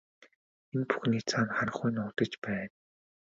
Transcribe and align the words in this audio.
Энэ 0.73 0.85
бүхний 0.89 1.23
цаана 1.29 1.53
харанхуй 1.57 1.89
нуугдаж 1.93 2.31
байна. 2.45 2.71